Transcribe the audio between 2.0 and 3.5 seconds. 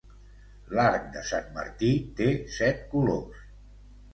té set colors.